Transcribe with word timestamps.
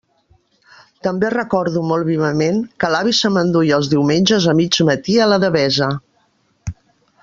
També 1.07 1.29
recordo 1.33 1.83
molt 1.91 2.07
vivament 2.07 2.57
que 2.85 2.91
l'avi 2.95 3.15
se 3.19 3.33
m'enduia 3.37 3.79
els 3.81 3.93
diumenges 3.95 4.51
a 4.55 4.59
mig 4.63 4.83
matí 4.93 5.23
a 5.27 5.33
la 5.35 5.43
Devesa. 5.49 5.97